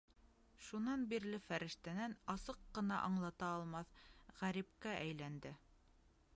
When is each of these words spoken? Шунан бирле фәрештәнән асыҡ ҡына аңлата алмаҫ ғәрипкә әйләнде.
Шунан 0.67 1.03
бирле 1.11 1.39
фәрештәнән 1.49 2.15
асыҡ 2.35 2.65
ҡына 2.79 2.99
аңлата 3.11 3.53
алмаҫ 3.59 3.95
ғәрипкә 4.41 4.99
әйләнде. 5.07 5.57